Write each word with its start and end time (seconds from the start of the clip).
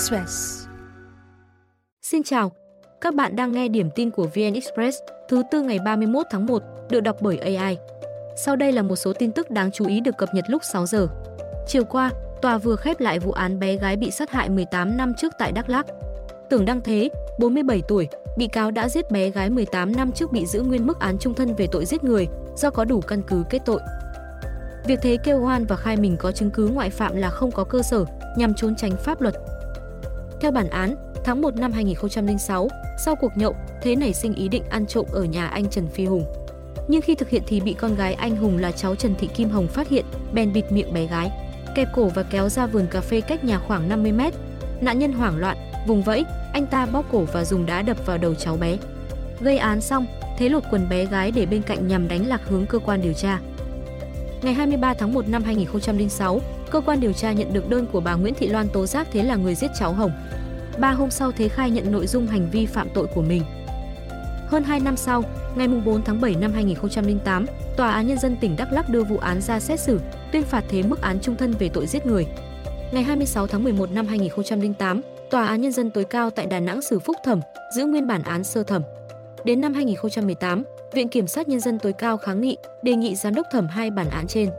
Express. 0.00 0.66
Xin 2.02 2.22
chào, 2.22 2.52
các 3.00 3.14
bạn 3.14 3.36
đang 3.36 3.52
nghe 3.52 3.68
điểm 3.68 3.90
tin 3.94 4.10
của 4.10 4.26
VN 4.34 4.54
Express 4.54 4.98
thứ 5.28 5.42
tư 5.50 5.62
ngày 5.62 5.78
31 5.84 6.26
tháng 6.30 6.46
1 6.46 6.62
được 6.90 7.00
đọc 7.00 7.16
bởi 7.20 7.38
AI. 7.38 7.78
Sau 8.44 8.56
đây 8.56 8.72
là 8.72 8.82
một 8.82 8.96
số 8.96 9.12
tin 9.12 9.32
tức 9.32 9.50
đáng 9.50 9.70
chú 9.72 9.86
ý 9.86 10.00
được 10.00 10.16
cập 10.18 10.34
nhật 10.34 10.44
lúc 10.48 10.62
6 10.72 10.86
giờ. 10.86 11.08
Chiều 11.66 11.84
qua, 11.84 12.10
tòa 12.42 12.58
vừa 12.58 12.76
khép 12.76 13.00
lại 13.00 13.18
vụ 13.18 13.32
án 13.32 13.58
bé 13.58 13.76
gái 13.76 13.96
bị 13.96 14.10
sát 14.10 14.30
hại 14.30 14.48
18 14.48 14.96
năm 14.96 15.12
trước 15.16 15.32
tại 15.38 15.52
Đắk 15.52 15.68
Lắk. 15.68 15.86
Tưởng 16.50 16.64
Đăng 16.64 16.80
Thế, 16.80 17.08
47 17.38 17.82
tuổi, 17.88 18.08
bị 18.36 18.46
cáo 18.46 18.70
đã 18.70 18.88
giết 18.88 19.10
bé 19.10 19.30
gái 19.30 19.50
18 19.50 19.96
năm 19.96 20.12
trước 20.12 20.32
bị 20.32 20.46
giữ 20.46 20.62
nguyên 20.62 20.86
mức 20.86 21.00
án 21.00 21.18
trung 21.18 21.34
thân 21.34 21.54
về 21.54 21.66
tội 21.72 21.84
giết 21.84 22.04
người 22.04 22.28
do 22.56 22.70
có 22.70 22.84
đủ 22.84 23.00
căn 23.00 23.22
cứ 23.26 23.44
kết 23.50 23.60
tội. 23.64 23.80
Việc 24.86 24.98
Thế 25.02 25.18
kêu 25.24 25.40
oan 25.40 25.64
và 25.64 25.76
khai 25.76 25.96
mình 25.96 26.16
có 26.18 26.32
chứng 26.32 26.50
cứ 26.50 26.68
ngoại 26.68 26.90
phạm 26.90 27.16
là 27.16 27.30
không 27.30 27.50
có 27.50 27.64
cơ 27.64 27.82
sở 27.82 28.04
nhằm 28.36 28.54
trốn 28.54 28.74
tránh 28.76 28.96
pháp 28.96 29.20
luật. 29.20 29.34
Theo 30.40 30.50
bản 30.50 30.70
án, 30.70 30.94
tháng 31.24 31.40
1 31.40 31.56
năm 31.56 31.72
2006, 31.72 32.68
sau 33.04 33.16
cuộc 33.16 33.36
nhậu, 33.36 33.54
Thế 33.82 33.96
nảy 33.96 34.12
sinh 34.12 34.34
ý 34.34 34.48
định 34.48 34.62
ăn 34.70 34.86
trộm 34.86 35.06
ở 35.12 35.24
nhà 35.24 35.46
anh 35.46 35.70
Trần 35.70 35.86
Phi 35.88 36.04
Hùng. 36.04 36.24
Nhưng 36.88 37.02
khi 37.02 37.14
thực 37.14 37.28
hiện 37.28 37.42
thì 37.46 37.60
bị 37.60 37.72
con 37.72 37.94
gái 37.94 38.14
anh 38.14 38.36
Hùng 38.36 38.58
là 38.58 38.72
cháu 38.72 38.94
Trần 38.94 39.14
Thị 39.18 39.26
Kim 39.26 39.50
Hồng 39.50 39.68
phát 39.68 39.88
hiện, 39.88 40.04
bèn 40.32 40.52
bịt 40.52 40.72
miệng 40.72 40.92
bé 40.92 41.06
gái, 41.06 41.30
kẹp 41.74 41.88
cổ 41.94 42.08
và 42.14 42.22
kéo 42.22 42.48
ra 42.48 42.66
vườn 42.66 42.86
cà 42.90 43.00
phê 43.00 43.20
cách 43.20 43.44
nhà 43.44 43.58
khoảng 43.58 43.88
50 43.88 44.12
mét. 44.12 44.34
Nạn 44.80 44.98
nhân 44.98 45.12
hoảng 45.12 45.36
loạn, 45.36 45.56
vùng 45.86 46.02
vẫy, 46.02 46.24
anh 46.52 46.66
ta 46.66 46.86
bóp 46.86 47.04
cổ 47.12 47.24
và 47.32 47.44
dùng 47.44 47.66
đá 47.66 47.82
đập 47.82 48.06
vào 48.06 48.18
đầu 48.18 48.34
cháu 48.34 48.56
bé. 48.56 48.76
Gây 49.40 49.58
án 49.58 49.80
xong, 49.80 50.06
Thế 50.38 50.48
lột 50.48 50.62
quần 50.70 50.88
bé 50.88 51.06
gái 51.06 51.30
để 51.30 51.46
bên 51.46 51.62
cạnh 51.62 51.88
nhằm 51.88 52.08
đánh 52.08 52.26
lạc 52.26 52.40
hướng 52.48 52.66
cơ 52.66 52.78
quan 52.78 53.02
điều 53.02 53.12
tra. 53.12 53.40
Ngày 54.42 54.54
23 54.54 54.94
tháng 54.94 55.12
1 55.12 55.28
năm 55.28 55.42
2006, 55.42 56.40
cơ 56.70 56.80
quan 56.80 57.00
điều 57.00 57.12
tra 57.12 57.32
nhận 57.32 57.52
được 57.52 57.70
đơn 57.70 57.86
của 57.92 58.00
bà 58.00 58.14
Nguyễn 58.14 58.34
Thị 58.34 58.48
Loan 58.48 58.68
tố 58.68 58.86
giác 58.86 59.06
Thế 59.12 59.22
là 59.22 59.36
người 59.36 59.54
giết 59.54 59.70
cháu 59.78 59.92
Hồng. 59.92 60.12
Ba 60.78 60.90
hôm 60.90 61.10
sau 61.10 61.32
Thế 61.32 61.48
khai 61.48 61.70
nhận 61.70 61.92
nội 61.92 62.06
dung 62.06 62.26
hành 62.26 62.50
vi 62.50 62.66
phạm 62.66 62.88
tội 62.94 63.06
của 63.14 63.22
mình. 63.22 63.42
Hơn 64.46 64.64
2 64.64 64.80
năm 64.80 64.96
sau, 64.96 65.24
ngày 65.56 65.68
4 65.68 66.02
tháng 66.02 66.20
7 66.20 66.34
năm 66.34 66.52
2008, 66.52 67.46
Tòa 67.76 67.90
án 67.90 68.06
Nhân 68.06 68.18
dân 68.18 68.36
tỉnh 68.40 68.56
Đắk 68.56 68.72
Lắk 68.72 68.88
đưa 68.88 69.04
vụ 69.04 69.18
án 69.18 69.40
ra 69.40 69.60
xét 69.60 69.80
xử, 69.80 70.00
tuyên 70.32 70.42
phạt 70.42 70.64
Thế 70.68 70.82
mức 70.82 71.00
án 71.00 71.20
trung 71.20 71.36
thân 71.36 71.54
về 71.58 71.68
tội 71.68 71.86
giết 71.86 72.06
người. 72.06 72.26
Ngày 72.92 73.02
26 73.02 73.46
tháng 73.46 73.64
11 73.64 73.90
năm 73.90 74.06
2008, 74.06 75.00
Tòa 75.30 75.46
án 75.46 75.60
Nhân 75.60 75.72
dân 75.72 75.90
tối 75.90 76.04
cao 76.04 76.30
tại 76.30 76.46
Đà 76.46 76.60
Nẵng 76.60 76.82
xử 76.82 76.98
phúc 76.98 77.16
thẩm, 77.24 77.40
giữ 77.76 77.84
nguyên 77.86 78.06
bản 78.06 78.22
án 78.22 78.44
sơ 78.44 78.62
thẩm. 78.62 78.82
Đến 79.44 79.60
năm 79.60 79.74
2018, 79.74 80.64
Viện 80.92 81.08
Kiểm 81.08 81.26
sát 81.26 81.48
Nhân 81.48 81.60
dân 81.60 81.78
tối 81.78 81.92
cao 81.92 82.16
kháng 82.16 82.40
nghị, 82.40 82.56
đề 82.82 82.94
nghị 82.94 83.14
giám 83.14 83.34
đốc 83.34 83.46
thẩm 83.50 83.66
hai 83.66 83.90
bản 83.90 84.10
án 84.10 84.26
trên. 84.26 84.50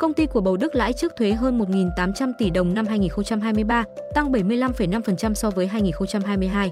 Công 0.00 0.14
ty 0.14 0.26
của 0.26 0.40
Bầu 0.40 0.56
Đức 0.56 0.74
lãi 0.74 0.92
trước 0.92 1.16
thuế 1.16 1.32
hơn 1.32 1.58
1.800 1.58 2.32
tỷ 2.38 2.50
đồng 2.50 2.74
năm 2.74 2.86
2023, 2.86 3.84
tăng 4.14 4.32
75,5% 4.32 5.34
so 5.34 5.50
với 5.50 5.66
2022. 5.66 6.70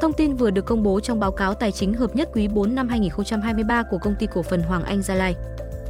Thông 0.00 0.12
tin 0.12 0.34
vừa 0.34 0.50
được 0.50 0.64
công 0.64 0.82
bố 0.82 1.00
trong 1.00 1.20
báo 1.20 1.32
cáo 1.32 1.54
tài 1.54 1.72
chính 1.72 1.94
hợp 1.94 2.16
nhất 2.16 2.28
quý 2.32 2.48
4 2.48 2.74
năm 2.74 2.88
2023 2.88 3.82
của 3.82 3.98
công 3.98 4.14
ty 4.18 4.26
cổ 4.34 4.42
phần 4.42 4.62
Hoàng 4.62 4.82
Anh 4.82 5.02
Gia 5.02 5.14
Lai. 5.14 5.34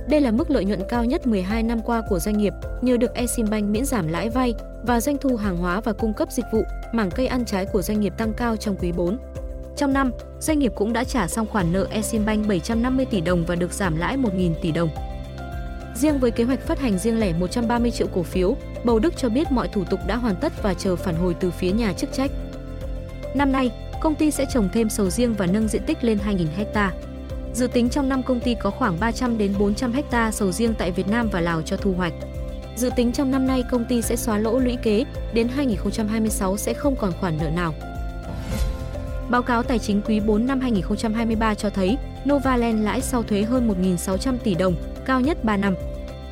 Đây 0.08 0.20
là 0.20 0.30
mức 0.30 0.50
lợi 0.50 0.64
nhuận 0.64 0.80
cao 0.88 1.04
nhất 1.04 1.26
12 1.26 1.62
năm 1.62 1.80
qua 1.80 2.02
của 2.08 2.18
doanh 2.18 2.38
nghiệp 2.38 2.52
nhờ 2.82 2.96
được 2.96 3.14
Eximbank 3.14 3.70
miễn 3.70 3.84
giảm 3.84 4.08
lãi 4.08 4.30
vay 4.30 4.54
và 4.86 5.00
doanh 5.00 5.18
thu 5.18 5.36
hàng 5.36 5.56
hóa 5.56 5.80
và 5.80 5.92
cung 5.92 6.14
cấp 6.14 6.28
dịch 6.32 6.46
vụ, 6.52 6.62
mảng 6.92 7.10
cây 7.10 7.26
ăn 7.26 7.44
trái 7.44 7.66
của 7.72 7.82
doanh 7.82 8.00
nghiệp 8.00 8.12
tăng 8.18 8.32
cao 8.32 8.56
trong 8.56 8.76
quý 8.76 8.92
4. 8.92 9.18
Trong 9.76 9.92
năm, 9.92 10.10
doanh 10.40 10.58
nghiệp 10.58 10.72
cũng 10.74 10.92
đã 10.92 11.04
trả 11.04 11.28
xong 11.28 11.46
khoản 11.46 11.72
nợ 11.72 11.86
Eximbank 11.90 12.46
750 12.48 13.06
tỷ 13.10 13.20
đồng 13.20 13.44
và 13.46 13.54
được 13.54 13.72
giảm 13.72 13.96
lãi 13.96 14.16
1.000 14.16 14.54
tỷ 14.62 14.72
đồng. 14.72 14.88
Riêng 15.94 16.18
với 16.18 16.30
kế 16.30 16.44
hoạch 16.44 16.60
phát 16.60 16.78
hành 16.78 16.98
riêng 16.98 17.20
lẻ 17.20 17.32
130 17.32 17.90
triệu 17.90 18.06
cổ 18.06 18.22
phiếu, 18.22 18.56
Bầu 18.84 18.98
Đức 18.98 19.16
cho 19.16 19.28
biết 19.28 19.52
mọi 19.52 19.68
thủ 19.68 19.84
tục 19.84 20.00
đã 20.06 20.16
hoàn 20.16 20.36
tất 20.36 20.62
và 20.62 20.74
chờ 20.74 20.96
phản 20.96 21.14
hồi 21.14 21.34
từ 21.40 21.50
phía 21.50 21.72
nhà 21.72 21.92
chức 21.92 22.12
trách. 22.12 22.30
Năm 23.34 23.52
nay, 23.52 23.70
công 24.00 24.14
ty 24.14 24.30
sẽ 24.30 24.46
trồng 24.52 24.68
thêm 24.72 24.90
sầu 24.90 25.10
riêng 25.10 25.34
và 25.34 25.46
nâng 25.46 25.68
diện 25.68 25.82
tích 25.86 26.04
lên 26.04 26.18
2.000 26.26 26.46
hecta. 26.56 26.92
Dự 27.54 27.66
tính 27.66 27.88
trong 27.88 28.08
năm 28.08 28.22
công 28.22 28.40
ty 28.40 28.54
có 28.54 28.70
khoảng 28.70 29.00
300 29.00 29.38
đến 29.38 29.54
400 29.58 29.92
hecta 29.92 30.32
sầu 30.32 30.52
riêng 30.52 30.74
tại 30.78 30.90
Việt 30.90 31.08
Nam 31.08 31.28
và 31.32 31.40
Lào 31.40 31.62
cho 31.62 31.76
thu 31.76 31.92
hoạch. 31.92 32.12
Dự 32.76 32.90
tính 32.96 33.12
trong 33.12 33.30
năm 33.30 33.46
nay 33.46 33.64
công 33.70 33.84
ty 33.84 34.02
sẽ 34.02 34.16
xóa 34.16 34.38
lỗ 34.38 34.58
lũy 34.58 34.76
kế, 34.82 35.04
đến 35.34 35.48
2026 35.48 36.56
sẽ 36.56 36.74
không 36.74 36.96
còn 36.96 37.12
khoản 37.20 37.38
nợ 37.38 37.50
nào. 37.50 37.74
Báo 39.30 39.42
cáo 39.42 39.62
tài 39.62 39.78
chính 39.78 40.02
quý 40.02 40.20
4 40.20 40.46
năm 40.46 40.60
2023 40.60 41.54
cho 41.54 41.70
thấy 41.70 41.98
Novaland 42.28 42.84
lãi 42.84 43.00
sau 43.00 43.22
thuế 43.22 43.42
hơn 43.42 43.68
1.600 43.82 44.38
tỷ 44.38 44.54
đồng, 44.54 44.74
cao 45.06 45.20
nhất 45.20 45.44
3 45.44 45.56
năm. 45.56 45.74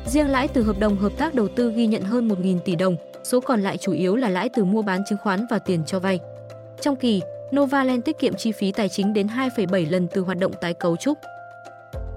Riêng 0.05 0.29
lãi 0.29 0.47
từ 0.47 0.63
hợp 0.63 0.79
đồng 0.79 0.97
hợp 0.97 1.11
tác 1.17 1.35
đầu 1.35 1.47
tư 1.47 1.71
ghi 1.71 1.87
nhận 1.87 2.01
hơn 2.01 2.27
1.000 2.27 2.59
tỷ 2.59 2.75
đồng, 2.75 2.95
số 3.23 3.39
còn 3.39 3.61
lại 3.61 3.77
chủ 3.77 3.91
yếu 3.91 4.15
là 4.15 4.29
lãi 4.29 4.49
từ 4.49 4.63
mua 4.63 4.81
bán 4.81 5.01
chứng 5.09 5.17
khoán 5.23 5.45
và 5.49 5.59
tiền 5.59 5.83
cho 5.85 5.99
vay. 5.99 6.19
Trong 6.81 6.95
kỳ, 6.95 7.21
Novaland 7.55 8.03
tiết 8.05 8.19
kiệm 8.19 8.33
chi 8.33 8.51
phí 8.51 8.71
tài 8.71 8.89
chính 8.89 9.13
đến 9.13 9.27
2,7 9.27 9.91
lần 9.91 10.07
từ 10.07 10.21
hoạt 10.21 10.37
động 10.37 10.51
tái 10.61 10.73
cấu 10.73 10.97
trúc. 10.97 11.17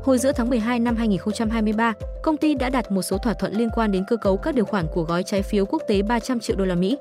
Hồi 0.02 0.18
giữa 0.18 0.32
tháng 0.32 0.48
12 0.48 0.78
năm 0.78 0.96
2023, 0.96 1.94
công 2.22 2.36
ty 2.36 2.54
đã 2.54 2.70
đạt 2.70 2.90
một 2.90 3.02
số 3.02 3.18
thỏa 3.18 3.34
thuận 3.34 3.52
liên 3.52 3.68
quan 3.74 3.92
đến 3.92 4.04
cơ 4.08 4.16
cấu 4.16 4.36
các 4.36 4.54
điều 4.54 4.64
khoản 4.64 4.86
của 4.92 5.02
gói 5.02 5.22
trái 5.22 5.42
phiếu 5.42 5.66
quốc 5.66 5.82
tế 5.88 6.02
300 6.02 6.40
triệu 6.40 6.56
đô 6.56 6.64
la 6.64 6.74
Mỹ. 6.74 6.98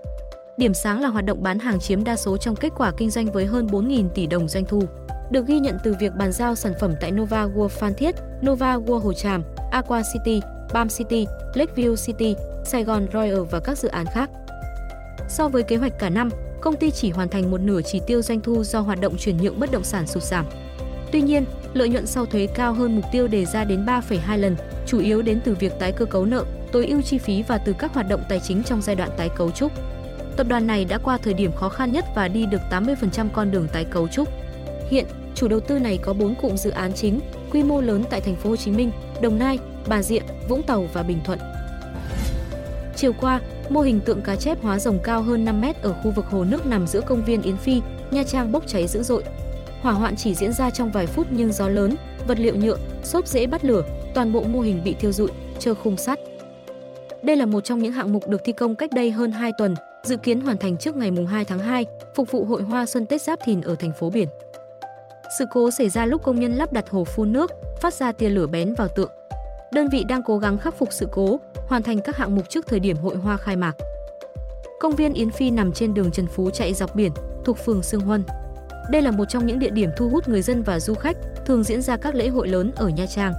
Điểm 0.57 0.73
sáng 0.73 1.01
là 1.01 1.07
hoạt 1.07 1.25
động 1.25 1.43
bán 1.43 1.59
hàng 1.59 1.79
chiếm 1.79 2.03
đa 2.03 2.15
số 2.15 2.37
trong 2.37 2.55
kết 2.55 2.73
quả 2.77 2.91
kinh 2.97 3.09
doanh 3.09 3.31
với 3.31 3.45
hơn 3.45 3.67
4.000 3.67 4.09
tỷ 4.09 4.27
đồng 4.27 4.47
doanh 4.47 4.65
thu. 4.65 4.83
Được 5.29 5.47
ghi 5.47 5.59
nhận 5.59 5.77
từ 5.83 5.95
việc 5.99 6.15
bàn 6.15 6.31
giao 6.31 6.55
sản 6.55 6.73
phẩm 6.79 6.93
tại 7.01 7.11
Nova 7.11 7.45
World 7.45 7.67
Phan 7.67 7.93
Thiết, 7.93 8.15
Nova 8.45 8.77
World 8.77 8.99
Hồ 8.99 9.13
Tràm, 9.13 9.43
Aqua 9.71 10.01
City, 10.13 10.41
Palm 10.69 10.87
City, 10.89 11.25
Lakeview 11.53 11.95
City, 12.05 12.35
Sài 12.65 12.83
Gòn 12.83 13.07
Royal 13.13 13.41
và 13.51 13.59
các 13.59 13.77
dự 13.77 13.89
án 13.89 14.05
khác. 14.05 14.29
So 15.29 15.47
với 15.47 15.63
kế 15.63 15.75
hoạch 15.75 15.99
cả 15.99 16.09
năm, 16.09 16.29
công 16.61 16.75
ty 16.75 16.91
chỉ 16.91 17.09
hoàn 17.11 17.29
thành 17.29 17.51
một 17.51 17.61
nửa 17.61 17.81
chỉ 17.81 18.01
tiêu 18.07 18.21
doanh 18.21 18.41
thu 18.41 18.63
do 18.63 18.79
hoạt 18.79 19.01
động 19.01 19.17
chuyển 19.17 19.37
nhượng 19.37 19.59
bất 19.59 19.71
động 19.71 19.83
sản 19.83 20.07
sụt 20.07 20.23
giảm. 20.23 20.45
Tuy 21.11 21.21
nhiên, 21.21 21.45
lợi 21.73 21.89
nhuận 21.89 22.07
sau 22.07 22.25
thuế 22.25 22.47
cao 22.55 22.73
hơn 22.73 22.95
mục 22.95 23.05
tiêu 23.11 23.27
đề 23.27 23.45
ra 23.45 23.63
đến 23.63 23.85
3,2 23.85 24.37
lần, 24.37 24.55
chủ 24.85 24.99
yếu 24.99 25.21
đến 25.21 25.41
từ 25.45 25.55
việc 25.55 25.79
tái 25.79 25.91
cơ 25.91 26.05
cấu 26.05 26.25
nợ, 26.25 26.45
tối 26.71 26.87
ưu 26.87 27.01
chi 27.01 27.17
phí 27.17 27.43
và 27.43 27.57
từ 27.57 27.73
các 27.79 27.93
hoạt 27.93 28.09
động 28.09 28.23
tài 28.29 28.39
chính 28.39 28.63
trong 28.63 28.81
giai 28.81 28.95
đoạn 28.95 29.09
tái 29.17 29.29
cấu 29.29 29.51
trúc. 29.51 29.71
Tập 30.37 30.47
đoàn 30.49 30.67
này 30.67 30.85
đã 30.85 30.97
qua 30.97 31.17
thời 31.17 31.33
điểm 31.33 31.51
khó 31.55 31.69
khăn 31.69 31.91
nhất 31.91 32.05
và 32.15 32.27
đi 32.27 32.45
được 32.45 32.61
80% 32.69 33.27
con 33.33 33.51
đường 33.51 33.67
tái 33.73 33.85
cấu 33.85 34.07
trúc. 34.07 34.29
Hiện, 34.89 35.05
chủ 35.35 35.47
đầu 35.47 35.59
tư 35.59 35.79
này 35.79 35.97
có 35.97 36.13
4 36.13 36.35
cụm 36.35 36.55
dự 36.55 36.69
án 36.69 36.93
chính, 36.93 37.19
quy 37.51 37.63
mô 37.63 37.81
lớn 37.81 38.03
tại 38.09 38.21
thành 38.21 38.35
phố 38.35 38.49
Hồ 38.49 38.55
Chí 38.55 38.71
Minh, 38.71 38.91
Đồng 39.21 39.39
Nai, 39.39 39.59
Bà 39.87 40.01
Rịa, 40.01 40.21
Vũng 40.49 40.63
Tàu 40.63 40.87
và 40.93 41.03
Bình 41.03 41.19
Thuận. 41.23 41.39
Chiều 42.95 43.11
qua, 43.21 43.41
mô 43.69 43.81
hình 43.81 43.99
tượng 43.99 44.21
cá 44.21 44.35
chép 44.35 44.61
hóa 44.61 44.79
rồng 44.79 44.99
cao 45.03 45.21
hơn 45.21 45.45
5 45.45 45.61
mét 45.61 45.81
ở 45.81 45.93
khu 46.03 46.11
vực 46.11 46.25
hồ 46.25 46.43
nước 46.43 46.65
nằm 46.65 46.87
giữa 46.87 47.01
công 47.01 47.25
viên 47.25 47.41
Yến 47.41 47.57
Phi, 47.57 47.81
Nha 48.11 48.23
Trang 48.23 48.51
bốc 48.51 48.63
cháy 48.67 48.87
dữ 48.87 49.03
dội. 49.03 49.23
Hỏa 49.81 49.93
hoạn 49.93 50.15
chỉ 50.15 50.35
diễn 50.35 50.53
ra 50.53 50.69
trong 50.69 50.91
vài 50.91 51.07
phút 51.07 51.27
nhưng 51.29 51.51
gió 51.51 51.69
lớn, 51.69 51.95
vật 52.27 52.39
liệu 52.39 52.55
nhựa, 52.55 52.77
xốp 53.03 53.27
dễ 53.27 53.47
bắt 53.47 53.65
lửa, 53.65 53.83
toàn 54.13 54.33
bộ 54.33 54.43
mô 54.43 54.61
hình 54.61 54.81
bị 54.83 54.93
thiêu 54.93 55.11
rụi, 55.11 55.29
trơ 55.59 55.73
khung 55.73 55.97
sắt. 55.97 56.19
Đây 57.23 57.35
là 57.35 57.45
một 57.45 57.61
trong 57.61 57.79
những 57.79 57.91
hạng 57.91 58.13
mục 58.13 58.27
được 58.27 58.41
thi 58.43 58.53
công 58.53 58.75
cách 58.75 58.91
đây 58.91 59.11
hơn 59.11 59.31
2 59.31 59.51
tuần, 59.57 59.75
dự 60.03 60.17
kiến 60.17 60.41
hoàn 60.41 60.57
thành 60.57 60.77
trước 60.77 60.95
ngày 60.95 61.11
2 61.29 61.45
tháng 61.45 61.59
2, 61.59 61.85
phục 62.15 62.31
vụ 62.31 62.45
hội 62.45 62.61
hoa 62.61 62.85
xuân 62.85 63.05
Tết 63.05 63.21
Giáp 63.21 63.39
Thìn 63.45 63.61
ở 63.61 63.75
thành 63.75 63.91
phố 63.99 64.09
biển. 64.09 64.27
Sự 65.37 65.45
cố 65.51 65.71
xảy 65.71 65.89
ra 65.89 66.05
lúc 66.05 66.23
công 66.23 66.39
nhân 66.39 66.53
lắp 66.53 66.73
đặt 66.73 66.89
hồ 66.89 67.03
phun 67.03 67.33
nước, 67.33 67.51
phát 67.81 67.93
ra 67.93 68.11
tia 68.11 68.29
lửa 68.29 68.47
bén 68.47 68.73
vào 68.73 68.87
tượng. 68.87 69.11
Đơn 69.73 69.87
vị 69.91 70.03
đang 70.03 70.23
cố 70.23 70.37
gắng 70.37 70.57
khắc 70.57 70.77
phục 70.77 70.89
sự 70.91 71.07
cố, 71.11 71.39
hoàn 71.67 71.83
thành 71.83 71.99
các 72.01 72.17
hạng 72.17 72.35
mục 72.35 72.49
trước 72.49 72.67
thời 72.67 72.79
điểm 72.79 72.97
hội 72.97 73.15
hoa 73.15 73.37
khai 73.37 73.55
mạc. 73.55 73.75
Công 74.79 74.95
viên 74.95 75.13
Yến 75.13 75.31
Phi 75.31 75.51
nằm 75.51 75.71
trên 75.71 75.93
đường 75.93 76.11
Trần 76.11 76.27
Phú 76.27 76.49
chạy 76.49 76.73
dọc 76.73 76.95
biển, 76.95 77.11
thuộc 77.45 77.57
phường 77.57 77.83
Sương 77.83 78.01
Huân. 78.01 78.23
Đây 78.91 79.01
là 79.01 79.11
một 79.11 79.25
trong 79.25 79.45
những 79.45 79.59
địa 79.59 79.69
điểm 79.69 79.89
thu 79.97 80.09
hút 80.09 80.27
người 80.27 80.41
dân 80.41 80.63
và 80.63 80.79
du 80.79 80.93
khách, 80.93 81.17
thường 81.45 81.63
diễn 81.63 81.81
ra 81.81 81.97
các 81.97 82.15
lễ 82.15 82.27
hội 82.27 82.47
lớn 82.47 82.71
ở 82.75 82.89
Nha 82.89 83.05
Trang. 83.05 83.33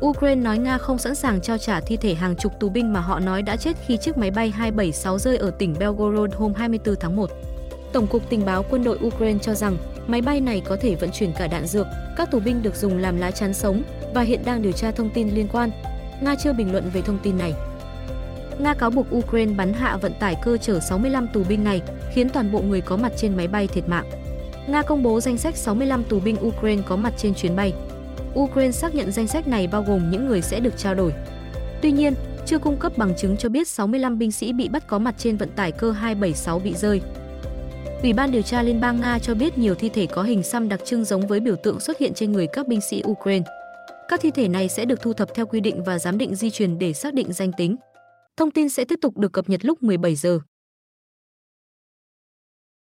Ukraine 0.00 0.42
nói 0.42 0.58
Nga 0.58 0.78
không 0.78 0.98
sẵn 0.98 1.14
sàng 1.14 1.40
trao 1.40 1.58
trả 1.58 1.80
thi 1.80 1.96
thể 1.96 2.14
hàng 2.14 2.36
chục 2.36 2.52
tù 2.60 2.68
binh 2.68 2.92
mà 2.92 3.00
họ 3.00 3.20
nói 3.20 3.42
đã 3.42 3.56
chết 3.56 3.76
khi 3.86 3.96
chiếc 3.96 4.18
máy 4.18 4.30
bay 4.30 4.50
276 4.50 5.18
rơi 5.18 5.36
ở 5.36 5.50
tỉnh 5.50 5.74
Belgorod 5.78 6.34
hôm 6.34 6.54
24 6.54 6.96
tháng 6.96 7.16
1. 7.16 7.30
Tổng 7.92 8.06
cục 8.06 8.30
Tình 8.30 8.44
báo 8.44 8.64
quân 8.70 8.84
đội 8.84 8.98
Ukraine 9.04 9.38
cho 9.42 9.54
rằng 9.54 9.76
máy 10.06 10.22
bay 10.22 10.40
này 10.40 10.62
có 10.64 10.76
thể 10.80 10.94
vận 10.94 11.10
chuyển 11.12 11.32
cả 11.38 11.46
đạn 11.46 11.66
dược, 11.66 11.86
các 12.16 12.30
tù 12.30 12.40
binh 12.40 12.62
được 12.62 12.76
dùng 12.76 12.98
làm 12.98 13.18
lá 13.18 13.30
chắn 13.30 13.54
sống 13.54 13.82
và 14.14 14.22
hiện 14.22 14.40
đang 14.44 14.62
điều 14.62 14.72
tra 14.72 14.90
thông 14.90 15.10
tin 15.10 15.28
liên 15.28 15.48
quan. 15.52 15.70
Nga 16.22 16.34
chưa 16.34 16.52
bình 16.52 16.72
luận 16.72 16.90
về 16.92 17.02
thông 17.02 17.18
tin 17.22 17.38
này. 17.38 17.54
Nga 18.58 18.74
cáo 18.74 18.90
buộc 18.90 19.06
Ukraine 19.14 19.54
bắn 19.54 19.72
hạ 19.72 19.96
vận 19.96 20.12
tải 20.20 20.36
cơ 20.42 20.56
chở 20.56 20.80
65 20.80 21.28
tù 21.32 21.44
binh 21.48 21.64
này, 21.64 21.82
khiến 22.14 22.28
toàn 22.28 22.52
bộ 22.52 22.60
người 22.60 22.80
có 22.80 22.96
mặt 22.96 23.12
trên 23.16 23.36
máy 23.36 23.48
bay 23.48 23.66
thiệt 23.66 23.88
mạng. 23.88 24.10
Nga 24.68 24.82
công 24.82 25.02
bố 25.02 25.20
danh 25.20 25.38
sách 25.38 25.56
65 25.56 26.04
tù 26.04 26.20
binh 26.20 26.36
Ukraine 26.46 26.82
có 26.86 26.96
mặt 26.96 27.12
trên 27.16 27.34
chuyến 27.34 27.56
bay. 27.56 27.72
Ukraine 28.34 28.72
xác 28.72 28.94
nhận 28.94 29.12
danh 29.12 29.26
sách 29.26 29.48
này 29.48 29.66
bao 29.66 29.82
gồm 29.82 30.10
những 30.10 30.26
người 30.26 30.42
sẽ 30.42 30.60
được 30.60 30.76
trao 30.76 30.94
đổi. 30.94 31.12
Tuy 31.82 31.92
nhiên, 31.92 32.14
chưa 32.46 32.58
cung 32.58 32.76
cấp 32.76 32.92
bằng 32.96 33.16
chứng 33.16 33.36
cho 33.36 33.48
biết 33.48 33.68
65 33.68 34.18
binh 34.18 34.32
sĩ 34.32 34.52
bị 34.52 34.68
bắt 34.68 34.86
có 34.86 34.98
mặt 34.98 35.14
trên 35.18 35.36
vận 35.36 35.48
tải 35.56 35.72
cơ 35.72 35.92
276 35.92 36.58
bị 36.58 36.74
rơi. 36.74 37.00
Ủy 38.02 38.12
ban 38.12 38.30
điều 38.30 38.42
tra 38.42 38.62
Liên 38.62 38.80
bang 38.80 39.00
Nga 39.00 39.18
cho 39.18 39.34
biết 39.34 39.58
nhiều 39.58 39.74
thi 39.74 39.88
thể 39.88 40.06
có 40.06 40.22
hình 40.22 40.42
xăm 40.42 40.68
đặc 40.68 40.80
trưng 40.84 41.04
giống 41.04 41.26
với 41.26 41.40
biểu 41.40 41.56
tượng 41.56 41.80
xuất 41.80 41.98
hiện 41.98 42.14
trên 42.14 42.32
người 42.32 42.46
các 42.52 42.68
binh 42.68 42.80
sĩ 42.80 43.02
Ukraine. 43.08 43.44
Các 44.08 44.20
thi 44.20 44.30
thể 44.30 44.48
này 44.48 44.68
sẽ 44.68 44.84
được 44.84 45.00
thu 45.02 45.12
thập 45.12 45.34
theo 45.34 45.46
quy 45.46 45.60
định 45.60 45.84
và 45.84 45.98
giám 45.98 46.18
định 46.18 46.34
di 46.34 46.50
truyền 46.50 46.78
để 46.78 46.92
xác 46.92 47.14
định 47.14 47.32
danh 47.32 47.50
tính. 47.56 47.76
Thông 48.36 48.50
tin 48.50 48.68
sẽ 48.68 48.84
tiếp 48.84 48.98
tục 49.02 49.18
được 49.18 49.32
cập 49.32 49.48
nhật 49.48 49.64
lúc 49.64 49.82
17 49.82 50.14
giờ. 50.14 50.40